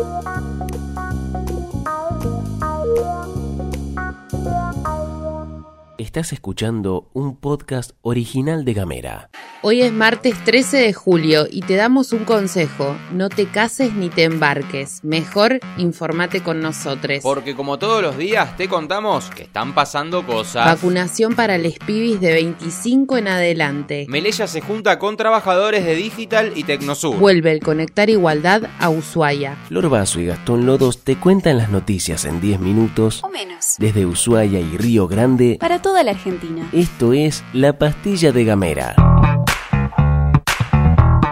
Música 0.00 0.79
Estás 6.00 6.32
escuchando 6.32 7.10
un 7.12 7.36
podcast 7.36 7.90
original 8.00 8.64
de 8.64 8.72
Gamera. 8.72 9.28
Hoy 9.60 9.82
es 9.82 9.92
martes 9.92 10.34
13 10.46 10.78
de 10.78 10.92
julio 10.94 11.46
y 11.50 11.60
te 11.60 11.76
damos 11.76 12.14
un 12.14 12.24
consejo. 12.24 12.96
No 13.12 13.28
te 13.28 13.44
cases 13.44 13.92
ni 13.92 14.08
te 14.08 14.24
embarques. 14.24 15.04
Mejor 15.04 15.60
informate 15.76 16.42
con 16.42 16.60
nosotros. 16.60 17.18
Porque 17.22 17.54
como 17.54 17.78
todos 17.78 18.00
los 18.00 18.16
días 18.16 18.56
te 18.56 18.66
contamos 18.66 19.28
que 19.28 19.42
están 19.42 19.74
pasando 19.74 20.26
cosas. 20.26 20.64
Vacunación 20.64 21.34
para 21.34 21.58
les 21.58 21.78
pibis 21.78 22.18
de 22.18 22.32
25 22.32 23.18
en 23.18 23.28
adelante. 23.28 24.06
Melella 24.08 24.46
se 24.46 24.62
junta 24.62 24.98
con 24.98 25.18
trabajadores 25.18 25.84
de 25.84 25.96
Digital 25.96 26.54
y 26.56 26.64
Tecnosur. 26.64 27.18
Vuelve 27.18 27.52
el 27.52 27.60
Conectar 27.60 28.08
Igualdad 28.08 28.62
a 28.78 28.88
Ushuaia. 28.88 29.58
Lorbazo 29.68 30.18
y 30.18 30.24
Gastón 30.24 30.64
Lodos 30.64 31.04
te 31.04 31.16
cuentan 31.16 31.58
las 31.58 31.68
noticias 31.68 32.24
en 32.24 32.40
10 32.40 32.58
minutos 32.60 33.22
O 33.22 33.28
menos. 33.28 33.59
Desde 33.78 34.06
Ushuaia 34.06 34.60
y 34.60 34.76
Río 34.76 35.08
Grande. 35.08 35.56
Para 35.60 35.82
toda 35.82 36.02
la 36.02 36.12
Argentina. 36.12 36.68
Esto 36.72 37.12
es 37.12 37.44
La 37.52 37.78
Pastilla 37.78 38.32
de 38.32 38.44
Gamera. 38.44 39.09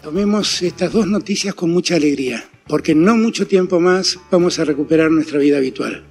Tomemos 0.00 0.62
estas 0.62 0.92
dos 0.92 1.08
noticias 1.08 1.54
con 1.54 1.70
mucha 1.72 1.96
alegría, 1.96 2.44
porque 2.68 2.92
en 2.92 3.02
no 3.02 3.16
mucho 3.16 3.48
tiempo 3.48 3.80
más 3.80 4.16
vamos 4.30 4.60
a 4.60 4.64
recuperar 4.64 5.10
nuestra 5.10 5.40
vida 5.40 5.56
habitual. 5.56 6.04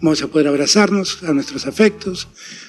Vamos 0.00 0.22
a 0.22 0.28
poder 0.28 0.48
abrazarnos 0.48 1.22
a 1.22 1.32
nuestros 1.32 1.66
afectos, 1.66 2.28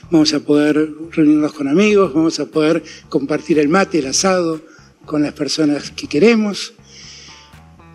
vamos 0.09 0.33
a 0.33 0.39
poder 0.39 0.93
reunirnos 1.11 1.53
con 1.53 1.67
amigos, 1.67 2.13
vamos 2.13 2.39
a 2.39 2.45
poder 2.45 2.83
compartir 3.09 3.59
el 3.59 3.67
mate, 3.67 3.99
el 3.99 4.07
asado 4.07 4.61
con 5.05 5.23
las 5.23 5.33
personas 5.33 5.91
que 5.91 6.07
queremos 6.07 6.73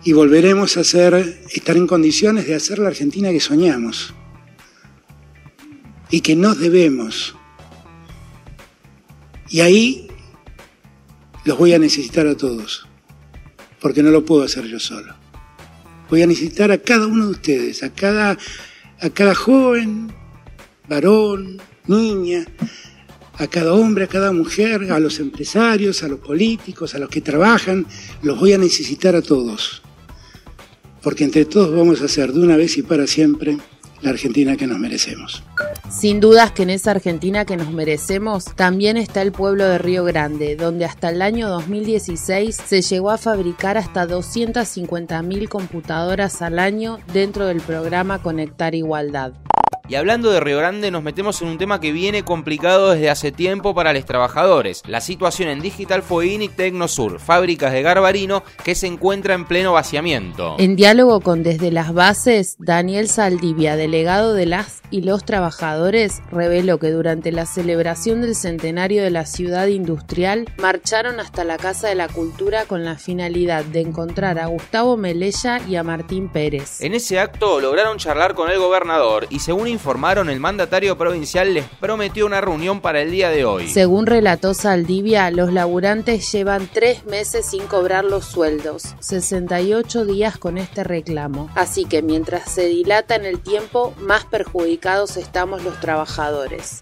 y 0.03 0.11
volveremos 0.11 0.77
a 0.77 0.81
hacer, 0.81 1.41
estar 1.51 1.77
en 1.77 1.87
condiciones 1.87 2.45
de 2.45 2.55
hacer 2.55 2.79
la 2.79 2.89
Argentina 2.89 3.31
que 3.31 3.39
soñamos 3.39 4.13
y 6.09 6.21
que 6.21 6.35
nos 6.35 6.59
debemos. 6.59 7.35
Y 9.49 9.61
ahí 9.61 10.07
los 11.45 11.57
voy 11.57 11.73
a 11.73 11.79
necesitar 11.79 12.27
a 12.27 12.35
todos, 12.35 12.87
porque 13.79 14.03
no 14.03 14.11
lo 14.11 14.25
puedo 14.25 14.43
hacer 14.43 14.65
yo 14.65 14.79
solo. 14.79 15.15
Voy 16.09 16.21
a 16.21 16.27
necesitar 16.27 16.71
a 16.71 16.77
cada 16.77 17.07
uno 17.07 17.25
de 17.25 17.31
ustedes, 17.31 17.81
a 17.81 17.91
cada 17.91 18.37
a 19.03 19.09
cada 19.09 19.35
joven, 19.35 20.13
varón, 20.87 21.61
niña, 21.87 22.45
a 23.37 23.47
cada 23.47 23.73
hombre, 23.73 24.05
a 24.05 24.07
cada 24.07 24.31
mujer, 24.31 24.91
a 24.93 24.99
los 24.99 25.19
empresarios, 25.19 26.03
a 26.03 26.07
los 26.07 26.19
políticos, 26.19 26.95
a 26.95 26.99
los 26.99 27.09
que 27.09 27.19
trabajan, 27.19 27.85
los 28.21 28.39
voy 28.39 28.53
a 28.53 28.57
necesitar 28.57 29.13
a 29.13 29.21
todos. 29.21 29.81
Porque 31.01 31.25
entre 31.25 31.43
todos 31.43 31.75
vamos 31.75 32.01
a 32.01 32.05
hacer 32.05 32.31
de 32.31 32.39
una 32.39 32.55
vez 32.55 32.77
y 32.77 32.81
para 32.81 33.05
siempre 33.05 33.57
la 34.01 34.11
Argentina 34.11 34.55
que 34.55 34.67
nos 34.67 34.79
merecemos. 34.79 35.43
Sin 35.93 36.19
dudas 36.19 36.51
que 36.51 36.63
en 36.63 36.71
esa 36.71 36.89
Argentina 36.91 37.45
que 37.45 37.55
nos 37.55 37.71
merecemos 37.71 38.45
también 38.55 38.97
está 38.97 39.21
el 39.21 39.31
pueblo 39.31 39.63
de 39.65 39.77
Río 39.77 40.03
Grande, 40.03 40.55
donde 40.55 40.85
hasta 40.85 41.09
el 41.09 41.21
año 41.21 41.47
2016 41.49 42.55
se 42.55 42.81
llegó 42.81 43.11
a 43.11 43.19
fabricar 43.19 43.77
hasta 43.77 44.07
250.000 44.07 45.47
computadoras 45.47 46.41
al 46.41 46.57
año 46.57 46.97
dentro 47.13 47.45
del 47.45 47.61
programa 47.61 48.21
Conectar 48.23 48.73
Igualdad. 48.73 49.33
Y 49.93 49.95
hablando 49.95 50.31
de 50.31 50.39
Río 50.39 50.57
Grande, 50.57 50.89
nos 50.89 51.03
metemos 51.03 51.39
en 51.43 51.49
un 51.49 51.59
tema 51.59 51.79
que 51.79 51.91
viene 51.91 52.25
complicado 52.25 52.89
desde 52.89 53.11
hace 53.11 53.31
tiempo 53.31 53.75
para 53.75 53.93
los 53.93 54.05
trabajadores. 54.05 54.81
La 54.87 55.01
situación 55.01 55.49
en 55.49 55.61
Digital 55.61 56.01
Foin 56.01 56.41
y 56.41 56.49
Tecnosur, 56.49 57.19
fábricas 57.19 57.71
de 57.71 57.83
Garbarino 57.83 58.41
que 58.63 58.73
se 58.73 58.87
encuentra 58.87 59.35
en 59.35 59.45
pleno 59.45 59.73
vaciamiento. 59.73 60.55
En 60.57 60.75
diálogo 60.75 61.21
con 61.21 61.43
Desde 61.43 61.69
las 61.69 61.93
Bases, 61.93 62.55
Daniel 62.57 63.07
Saldivia, 63.07 63.75
delegado 63.75 64.33
de 64.33 64.47
las 64.47 64.81
y 64.89 65.01
los 65.01 65.25
trabajadores, 65.25 66.23
reveló 66.31 66.79
que 66.79 66.89
durante 66.89 67.31
la 67.31 67.45
celebración 67.45 68.21
del 68.21 68.33
centenario 68.33 69.03
de 69.03 69.11
la 69.11 69.27
ciudad 69.27 69.67
industrial 69.67 70.49
marcharon 70.57 71.19
hasta 71.19 71.43
la 71.43 71.57
Casa 71.57 71.87
de 71.87 71.95
la 71.95 72.07
Cultura 72.07 72.65
con 72.65 72.83
la 72.83 72.97
finalidad 72.97 73.63
de 73.63 73.81
encontrar 73.81 74.39
a 74.39 74.47
Gustavo 74.47 74.97
Melella 74.97 75.59
y 75.67 75.75
a 75.75 75.83
Martín 75.83 76.29
Pérez. 76.29 76.81
En 76.81 76.95
ese 76.95 77.19
acto 77.19 77.59
lograron 77.59 77.99
charlar 77.99 78.33
con 78.33 78.49
el 78.49 78.57
gobernador 78.57 79.27
y 79.29 79.37
según 79.37 79.67
informaron, 79.83 80.29
el 80.29 80.39
mandatario 80.39 80.97
provincial 80.97 81.53
les 81.53 81.65
prometió 81.81 82.25
una 82.25 82.39
reunión 82.39 82.79
para 82.79 83.01
el 83.01 83.11
día 83.11 83.29
de 83.29 83.43
hoy. 83.43 83.67
Según 83.67 84.05
relató 84.05 84.53
Saldivia, 84.53 85.29
los 85.29 85.51
laburantes 85.51 86.31
llevan 86.31 86.69
tres 86.71 87.05
meses 87.05 87.47
sin 87.47 87.67
cobrar 87.67 88.05
los 88.05 88.23
sueldos, 88.23 88.95
68 89.01 90.05
días 90.05 90.37
con 90.37 90.57
este 90.57 90.85
reclamo. 90.85 91.49
Así 91.53 91.83
que 91.83 92.01
mientras 92.01 92.49
se 92.49 92.67
dilata 92.67 93.15
en 93.15 93.25
el 93.25 93.41
tiempo, 93.41 93.93
más 93.99 94.23
perjudicados 94.23 95.17
estamos 95.17 95.65
los 95.65 95.77
trabajadores. 95.81 96.81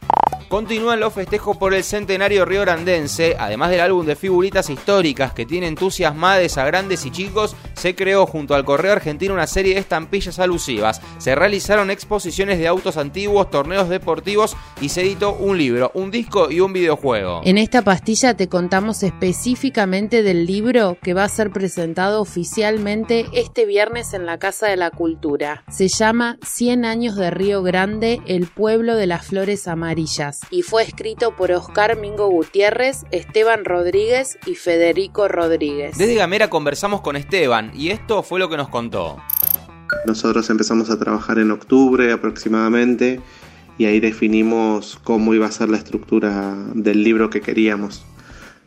Continúan 0.51 0.99
los 0.99 1.13
festejos 1.13 1.55
por 1.55 1.73
el 1.73 1.83
centenario 1.83 2.43
riograndense, 2.43 3.37
además 3.39 3.71
del 3.71 3.79
álbum 3.79 4.05
de 4.05 4.17
figuritas 4.17 4.69
históricas 4.69 5.31
que 5.31 5.45
tiene 5.45 5.67
entusiasmadas 5.67 6.57
a 6.57 6.65
grandes 6.65 7.05
y 7.05 7.09
chicos, 7.09 7.55
se 7.73 7.95
creó 7.95 8.25
junto 8.25 8.55
al 8.55 8.65
Correo 8.65 8.93
Argentino 8.93 9.33
una 9.33 9.47
serie 9.47 9.73
de 9.73 9.79
estampillas 9.79 10.39
alusivas. 10.39 11.01
Se 11.17 11.35
realizaron 11.35 11.91
exposiciones 11.91 12.59
de 12.59 12.67
autos 12.67 12.97
antiguos, 12.97 13.49
torneos 13.49 13.89
deportivos 13.89 14.55
y 14.79 14.89
se 14.89 15.01
editó 15.01 15.33
un 15.33 15.57
libro, 15.57 15.91
un 15.93 16.11
disco 16.11 16.51
y 16.51 16.59
un 16.59 16.73
videojuego. 16.73 17.41
En 17.43 17.57
esta 17.57 17.81
pastilla 17.81 18.35
te 18.35 18.49
contamos 18.49 19.03
específicamente 19.03 20.23
del 20.23 20.45
libro 20.45 20.97
que 21.01 21.13
va 21.13 21.23
a 21.23 21.29
ser 21.29 21.51
presentado 21.51 22.21
oficialmente 22.21 23.25
este 23.33 23.65
viernes 23.65 24.13
en 24.13 24.25
la 24.25 24.37
Casa 24.37 24.67
de 24.67 24.77
la 24.77 24.91
Cultura. 24.91 25.63
Se 25.69 25.87
llama 25.87 26.37
100 26.45 26.85
años 26.85 27.15
de 27.15 27.31
Río 27.31 27.63
Grande, 27.63 28.21
el 28.27 28.47
pueblo 28.47 28.95
de 28.95 29.07
las 29.07 29.25
flores 29.25 29.67
amarillas 29.67 30.39
y 30.49 30.61
fue 30.63 30.83
escrito 30.83 31.35
por 31.35 31.51
Oscar 31.51 31.97
Mingo 31.97 32.27
Gutiérrez, 32.29 33.05
Esteban 33.11 33.65
Rodríguez 33.65 34.37
y 34.45 34.55
Federico 34.55 35.27
Rodríguez. 35.27 35.97
Desde 35.97 36.15
Gamera 36.15 36.49
conversamos 36.49 37.01
con 37.01 37.15
Esteban 37.15 37.60
y 37.73 37.89
esto 37.89 38.23
fue 38.23 38.39
lo 38.39 38.49
que 38.49 38.57
nos 38.57 38.69
contó. 38.69 39.17
Nosotros 40.05 40.49
empezamos 40.49 40.89
a 40.89 40.97
trabajar 40.97 41.37
en 41.37 41.51
octubre 41.51 42.11
aproximadamente 42.11 43.19
y 43.77 43.85
ahí 43.85 43.99
definimos 43.99 44.99
cómo 45.03 45.33
iba 45.33 45.45
a 45.45 45.51
ser 45.51 45.69
la 45.69 45.77
estructura 45.77 46.55
del 46.73 47.03
libro 47.03 47.29
que 47.29 47.41
queríamos. 47.41 48.05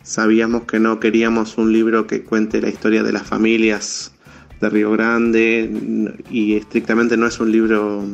Sabíamos 0.03 0.65
que 0.65 0.79
no 0.79 1.01
queríamos 1.01 1.57
un 1.57 1.73
libro 1.73 2.07
que 2.07 2.23
cuente 2.23 2.61
la 2.61 2.69
historia 2.69 3.03
de 3.03 3.13
las 3.13 3.23
familias 3.23 4.13
de 4.61 4.69
Río 4.69 4.93
Grande 4.93 6.15
y 6.31 6.57
estrictamente 6.57 7.17
no 7.17 7.27
es 7.27 7.41
un 7.41 7.51
libro 7.51 8.05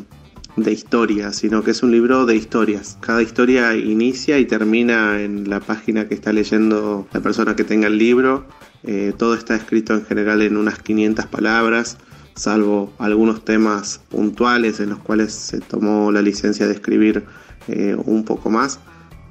de 0.56 0.72
historia, 0.72 1.32
sino 1.32 1.62
que 1.62 1.70
es 1.70 1.82
un 1.82 1.90
libro 1.90 2.26
de 2.26 2.36
historias. 2.36 2.98
Cada 3.00 3.22
historia 3.22 3.74
inicia 3.76 4.38
y 4.38 4.44
termina 4.44 5.20
en 5.20 5.48
la 5.48 5.60
página 5.60 6.08
que 6.08 6.14
está 6.14 6.32
leyendo 6.32 7.06
la 7.12 7.20
persona 7.20 7.56
que 7.56 7.64
tenga 7.64 7.86
el 7.86 7.98
libro. 7.98 8.46
Eh, 8.82 9.12
todo 9.16 9.34
está 9.34 9.54
escrito 9.54 9.94
en 9.94 10.04
general 10.04 10.42
en 10.42 10.56
unas 10.56 10.78
500 10.78 11.26
palabras, 11.26 11.98
salvo 12.34 12.92
algunos 12.98 13.44
temas 13.44 14.00
puntuales 14.08 14.80
en 14.80 14.90
los 14.90 14.98
cuales 15.00 15.32
se 15.32 15.60
tomó 15.60 16.10
la 16.10 16.22
licencia 16.22 16.66
de 16.66 16.74
escribir 16.74 17.24
eh, 17.68 17.96
un 18.04 18.24
poco 18.24 18.50
más. 18.50 18.80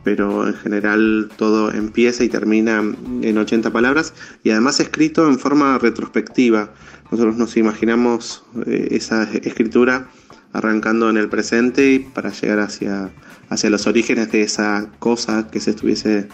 Pero 0.01 0.47
en 0.47 0.53
general 0.53 1.29
todo 1.35 1.71
empieza 1.71 2.23
y 2.23 2.29
termina 2.29 2.79
en 3.21 3.37
80 3.37 3.69
palabras 3.71 4.13
y 4.43 4.49
además 4.49 4.79
escrito 4.79 5.27
en 5.27 5.37
forma 5.37 5.77
retrospectiva. 5.77 6.73
Nosotros 7.11 7.35
nos 7.35 7.57
imaginamos 7.57 8.45
eh, 8.65 8.87
esa 8.91 9.23
escritura 9.23 10.07
arrancando 10.53 11.09
en 11.09 11.17
el 11.17 11.29
presente 11.29 12.05
para 12.13 12.31
llegar 12.31 12.59
hacia, 12.59 13.11
hacia 13.49 13.69
los 13.69 13.87
orígenes 13.87 14.31
de 14.31 14.41
esa 14.41 14.89
cosa 14.99 15.47
que 15.51 15.59
se 15.59 15.71
estuviese 15.71 16.27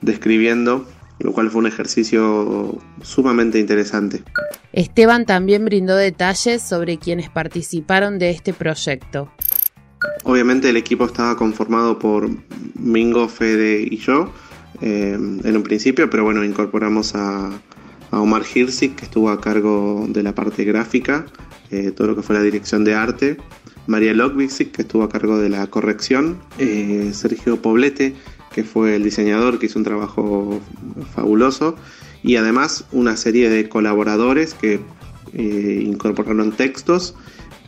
describiendo, 0.00 0.86
lo 1.18 1.32
cual 1.32 1.50
fue 1.50 1.60
un 1.60 1.66
ejercicio 1.66 2.78
sumamente 3.02 3.58
interesante. 3.58 4.22
Esteban 4.72 5.26
también 5.26 5.64
brindó 5.64 5.96
detalles 5.96 6.62
sobre 6.62 6.98
quienes 6.98 7.28
participaron 7.28 8.18
de 8.18 8.30
este 8.30 8.52
proyecto. 8.52 9.30
Obviamente 10.24 10.70
el 10.70 10.76
equipo 10.76 11.04
estaba 11.04 11.36
conformado 11.36 11.98
por 11.98 12.30
Mingo, 12.74 13.28
Fede 13.28 13.86
y 13.90 13.98
yo 13.98 14.32
eh, 14.80 15.12
en 15.12 15.56
un 15.56 15.62
principio, 15.62 16.08
pero 16.08 16.24
bueno, 16.24 16.42
incorporamos 16.42 17.14
a, 17.14 17.50
a 18.10 18.20
Omar 18.20 18.42
Hirsik, 18.54 18.96
que 18.96 19.04
estuvo 19.04 19.30
a 19.30 19.40
cargo 19.40 20.06
de 20.08 20.22
la 20.22 20.34
parte 20.34 20.64
gráfica, 20.64 21.26
eh, 21.70 21.92
todo 21.92 22.08
lo 22.08 22.16
que 22.16 22.22
fue 22.22 22.34
la 22.34 22.42
dirección 22.42 22.84
de 22.84 22.94
arte, 22.94 23.36
María 23.90 24.14
Lokvicic, 24.14 24.70
que 24.70 24.82
estuvo 24.82 25.02
a 25.02 25.08
cargo 25.08 25.36
de 25.38 25.48
la 25.48 25.66
corrección, 25.66 26.38
eh, 26.58 27.10
Sergio 27.12 27.60
Poblete, 27.60 28.14
que 28.54 28.62
fue 28.62 28.94
el 28.94 29.02
diseñador, 29.02 29.58
que 29.58 29.66
hizo 29.66 29.80
un 29.80 29.84
trabajo 29.84 30.60
fabuloso, 31.12 31.74
y 32.22 32.36
además 32.36 32.84
una 32.92 33.16
serie 33.16 33.50
de 33.50 33.68
colaboradores 33.68 34.54
que 34.54 34.80
eh, 35.32 35.82
incorporaron 35.84 36.52
textos 36.52 37.16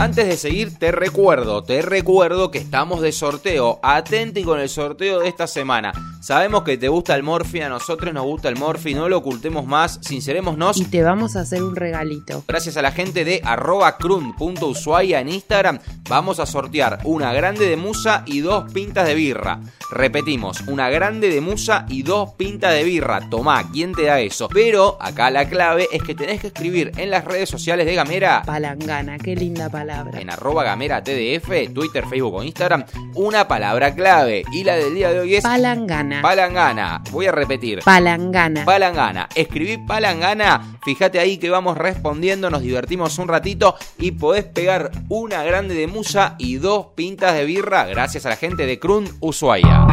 Antes 0.00 0.28
de 0.28 0.36
seguir, 0.36 0.78
te 0.78 0.92
recuerdo, 0.92 1.64
te 1.64 1.82
recuerdo 1.82 2.52
que 2.52 2.58
estamos 2.58 3.00
de 3.00 3.10
sorteo. 3.10 3.80
Atenti 3.82 4.44
con 4.44 4.60
el 4.60 4.68
sorteo 4.68 5.18
de 5.18 5.28
esta 5.28 5.48
semana. 5.48 5.92
Sabemos 6.20 6.62
que 6.62 6.76
te 6.76 6.88
gusta 6.88 7.14
el 7.14 7.22
Morphy, 7.22 7.60
a 7.60 7.68
nosotros 7.68 8.12
nos 8.12 8.24
gusta 8.24 8.48
el 8.48 8.56
Morphy, 8.56 8.94
no 8.94 9.08
lo 9.08 9.18
ocultemos 9.18 9.66
más, 9.66 9.98
sincerémonos. 10.02 10.76
Y 10.76 10.84
te 10.84 11.02
vamos 11.02 11.36
a 11.36 11.40
hacer 11.40 11.62
un 11.62 11.76
regalito. 11.76 12.44
Gracias 12.46 12.76
a 12.76 12.82
la 12.82 12.92
gente 12.92 13.24
de 13.24 13.40
arroba 13.44 13.96
crun.ushuaia 13.96 15.20
en 15.20 15.28
Instagram, 15.28 15.78
vamos 16.08 16.40
a 16.40 16.46
sortear 16.46 17.00
una 17.04 17.32
grande 17.32 17.68
de 17.68 17.76
musa 17.76 18.24
y 18.26 18.40
dos 18.40 18.70
pintas 18.72 19.06
de 19.06 19.14
birra. 19.14 19.60
Repetimos, 19.90 20.60
una 20.66 20.90
grande 20.90 21.30
de 21.30 21.40
musa 21.40 21.86
y 21.88 22.02
dos 22.02 22.34
pintas 22.34 22.74
de 22.74 22.84
birra. 22.84 23.30
Tomá, 23.30 23.70
¿quién 23.72 23.92
te 23.92 24.04
da 24.04 24.20
eso? 24.20 24.48
Pero 24.48 24.98
acá 25.00 25.30
la 25.30 25.48
clave 25.48 25.88
es 25.92 26.02
que 26.02 26.14
tenés 26.14 26.40
que 26.40 26.48
escribir 26.48 26.92
en 26.96 27.10
las 27.10 27.24
redes 27.24 27.48
sociales 27.48 27.86
de 27.86 27.94
Gamera. 27.94 28.42
Palangana, 28.44 29.18
qué 29.18 29.34
linda 29.34 29.70
palabra 29.70 30.20
en 30.20 30.30
arroba 30.30 30.64
gamera 30.64 31.02
TDF, 31.02 31.72
Twitter, 31.72 32.04
Facebook 32.08 32.34
o 32.34 32.42
Instagram, 32.42 32.84
una 33.14 33.48
palabra 33.48 33.94
clave. 33.94 34.44
Y 34.52 34.64
la 34.64 34.76
del 34.76 34.94
día 34.94 35.10
de 35.10 35.20
hoy 35.20 35.36
es 35.36 35.42
palangana. 35.42 36.07
Palangana. 36.22 37.02
Voy 37.10 37.26
a 37.26 37.32
repetir. 37.32 37.80
Palangana. 37.84 38.64
Palangana. 38.64 39.28
Escribí 39.34 39.78
palangana. 39.78 40.78
Fíjate 40.84 41.18
ahí 41.18 41.38
que 41.38 41.50
vamos 41.50 41.76
respondiendo, 41.76 42.50
nos 42.50 42.62
divertimos 42.62 43.18
un 43.18 43.28
ratito 43.28 43.76
y 43.98 44.12
podés 44.12 44.44
pegar 44.44 44.90
una 45.08 45.42
grande 45.44 45.74
de 45.74 45.86
musa 45.86 46.34
y 46.38 46.56
dos 46.56 46.88
pintas 46.94 47.34
de 47.34 47.44
birra 47.44 47.86
gracias 47.86 48.26
a 48.26 48.30
la 48.30 48.36
gente 48.36 48.66
de 48.66 48.78
Crun 48.78 49.08
Ushuaia. 49.20 49.86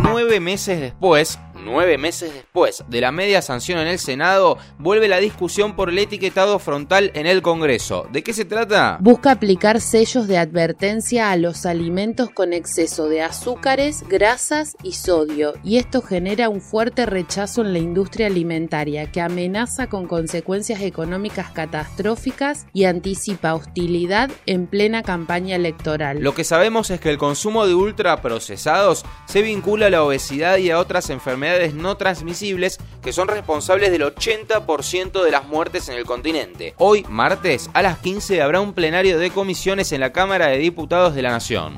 Nueve 0.00 0.40
meses 0.40 0.80
después, 0.80 1.38
nueve 1.64 1.98
meses 1.98 2.32
después 2.32 2.84
de 2.88 3.00
la 3.00 3.12
media 3.12 3.42
sanción 3.42 3.78
en 3.78 3.88
el 3.88 3.98
Senado, 3.98 4.58
vuelve 4.78 5.08
la 5.08 5.18
discusión 5.18 5.76
por 5.76 5.88
el 5.88 5.98
etiquetado 5.98 6.58
frontal 6.58 7.10
en 7.14 7.26
el 7.26 7.42
Congreso. 7.42 8.06
¿De 8.12 8.22
qué 8.22 8.32
se 8.32 8.44
trata? 8.44 8.98
Busca 9.00 9.30
aplicar 9.30 9.80
sellos 9.80 10.28
de 10.28 10.38
advertencia 10.38 11.30
a 11.30 11.36
los 11.36 11.66
alimentos 11.66 12.30
con 12.30 12.52
exceso 12.52 13.08
de 13.08 13.22
azúcares, 13.22 14.04
grasas 14.08 14.76
y 14.82 14.92
sodio, 14.92 15.54
y 15.64 15.78
esto 15.78 16.02
genera 16.02 16.48
un 16.48 16.60
fuerte 16.60 17.06
rechazo 17.06 17.62
en 17.62 17.72
la 17.72 17.78
industria 17.78 18.26
alimentaria 18.26 19.10
que 19.10 19.20
amenaza 19.20 19.88
con 19.88 20.06
consecuencias 20.06 20.82
económicas 20.82 21.50
catastróficas 21.50 22.66
y 22.72 22.84
anticipa 22.84 23.54
hostilidad 23.54 24.30
en 24.46 24.66
plena 24.66 25.02
campaña 25.02 25.56
electoral. 25.56 26.20
Lo 26.20 26.34
que 26.34 26.44
sabemos 26.44 26.90
es 26.90 27.00
que 27.00 27.10
el 27.10 27.18
consumo 27.18 27.66
de 27.66 27.74
ultraprocesados 27.74 29.04
se 29.26 29.42
vincula 29.42 29.86
a 29.86 29.90
la 29.90 30.02
obesidad 30.02 30.58
y 30.58 30.70
a 30.70 30.78
otras 30.78 31.10
enfermedades 31.10 31.53
no 31.74 31.96
transmisibles 31.96 32.78
que 33.02 33.12
son 33.12 33.28
responsables 33.28 33.90
del 33.90 34.02
80% 34.02 35.22
de 35.22 35.30
las 35.30 35.46
muertes 35.46 35.88
en 35.88 35.96
el 35.96 36.04
continente. 36.04 36.74
Hoy, 36.78 37.04
martes, 37.08 37.70
a 37.74 37.82
las 37.82 37.98
15 37.98 38.42
habrá 38.42 38.60
un 38.60 38.72
plenario 38.72 39.18
de 39.18 39.30
comisiones 39.30 39.92
en 39.92 40.00
la 40.00 40.12
Cámara 40.12 40.48
de 40.48 40.58
Diputados 40.58 41.14
de 41.14 41.22
la 41.22 41.30
Nación. 41.30 41.76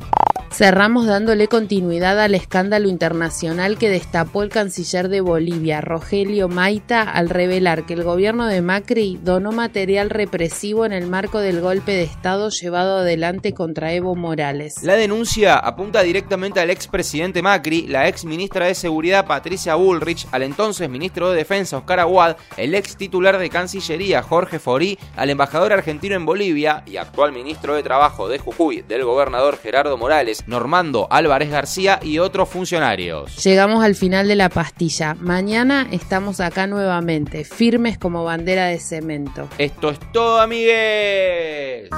Cerramos 0.50 1.07
dándole 1.07 1.49
continuidad 1.49 2.19
al 2.19 2.35
escándalo 2.35 2.88
internacional 2.88 3.76
que 3.76 3.91
destapó 3.91 4.43
el 4.43 4.49
canciller 4.49 5.09
de 5.09 5.21
Bolivia, 5.21 5.83
Rogelio 5.83 6.49
Maita, 6.49 7.03
al 7.03 7.29
revelar 7.29 7.85
que 7.85 7.95
el 7.95 8.05
gobierno 8.05 8.47
de 8.47 8.62
Macri 8.62 9.19
donó 9.23 9.53
material 9.53 10.09
represivo 10.09 10.87
en 10.87 10.93
el 10.93 11.07
marco 11.09 11.41
del 11.41 11.61
golpe 11.61 11.93
de 11.93 12.05
Estado 12.05 12.49
llevado 12.49 12.99
adelante 12.99 13.53
contra 13.53 13.93
Evo 13.93 14.15
Morales. 14.15 14.83
La 14.83 14.95
denuncia 14.95 15.57
apunta 15.57 16.03
directamente 16.03 16.61
al 16.61 16.71
expresidente 16.71 17.43
Macri, 17.43 17.87
la 17.87 18.09
ex 18.09 18.25
ministra 18.25 18.67
de 18.67 18.75
Seguridad 18.75 19.26
Patricia 19.26 19.75
Bullrich, 19.75 20.26
al 20.33 20.43
entonces 20.43 20.88
ministro 20.88 21.31
de 21.31 21.37
Defensa 21.37 21.76
Oscar 21.76 22.00
Aguad, 22.00 22.37
el 22.57 22.75
ex 22.75 22.97
titular 22.97 23.38
de 23.38 23.50
Cancillería 23.50 24.23
Jorge 24.23 24.59
Forí, 24.59 24.99
al 25.17 25.29
embajador 25.31 25.73
argentino 25.73 26.15
en 26.15 26.25
Bolivia 26.25 26.83
y 26.87 26.97
actual 26.97 27.33
ministro 27.33 27.75
de 27.75 27.83
Trabajo 27.83 28.29
de 28.29 28.38
Jujuy 28.38 28.83
del 28.83 29.05
gobernador 29.05 29.59
Gerardo 29.59 29.99
Morales, 29.99 30.36
Normando 30.47 31.07
Álvarez 31.11 31.50
García 31.50 32.00
y 32.02 32.19
otros 32.19 32.49
funcionarios. 32.49 33.43
Llegamos 33.45 33.85
al 33.85 33.95
final 33.95 34.28
de 34.28 34.37
la 34.37 34.49
pastilla. 34.49 35.14
Mañana 35.14 35.87
estamos 35.90 36.40
acá 36.40 36.66
nuevamente, 36.66 37.45
firmes 37.45 37.99
como 37.99 38.25
bandera 38.25 38.66
de 38.66 38.78
cemento. 38.78 39.49
Esto 39.59 39.90
es 39.90 40.00
todo, 40.12 40.40
amigues. 40.40 41.90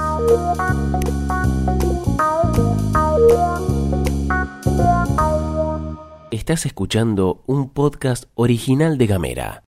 Estás 6.31 6.67
escuchando 6.67 7.43
un 7.47 7.69
podcast 7.69 8.25
original 8.35 8.99
de 8.99 9.07
Gamera. 9.07 9.57